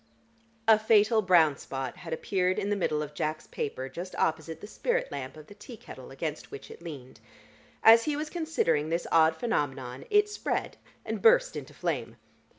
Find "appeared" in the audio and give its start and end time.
2.11-2.57